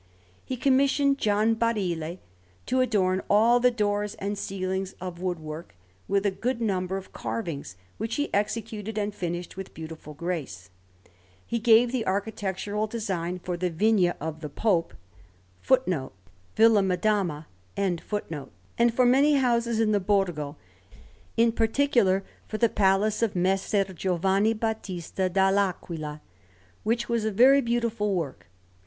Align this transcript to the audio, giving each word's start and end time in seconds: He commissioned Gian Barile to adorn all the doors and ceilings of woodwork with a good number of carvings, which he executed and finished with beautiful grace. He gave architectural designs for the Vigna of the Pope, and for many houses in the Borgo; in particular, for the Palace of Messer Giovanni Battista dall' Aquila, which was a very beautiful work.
He 0.43 0.57
commissioned 0.57 1.19
Gian 1.19 1.53
Barile 1.55 2.17
to 2.65 2.81
adorn 2.81 3.21
all 3.29 3.59
the 3.59 3.69
doors 3.69 4.15
and 4.15 4.35
ceilings 4.35 4.93
of 4.99 5.19
woodwork 5.19 5.75
with 6.07 6.25
a 6.25 6.31
good 6.31 6.59
number 6.59 6.97
of 6.97 7.13
carvings, 7.13 7.75
which 7.99 8.15
he 8.15 8.33
executed 8.33 8.97
and 8.97 9.13
finished 9.13 9.55
with 9.57 9.75
beautiful 9.75 10.15
grace. 10.15 10.71
He 11.45 11.59
gave 11.59 11.93
architectural 12.07 12.87
designs 12.87 13.41
for 13.43 13.55
the 13.55 13.69
Vigna 13.69 14.15
of 14.19 14.39
the 14.39 14.49
Pope, 14.49 14.95
and 15.69 16.07
for 18.91 19.05
many 19.05 19.33
houses 19.35 19.79
in 19.79 19.91
the 19.91 19.99
Borgo; 19.99 20.55
in 21.37 21.51
particular, 21.51 22.23
for 22.47 22.57
the 22.57 22.69
Palace 22.69 23.21
of 23.21 23.35
Messer 23.35 23.83
Giovanni 23.93 24.53
Battista 24.53 25.29
dall' 25.29 25.59
Aquila, 25.59 26.21
which 26.81 27.07
was 27.07 27.23
a 27.23 27.29
very 27.31 27.61
beautiful 27.61 28.15
work. 28.15 28.47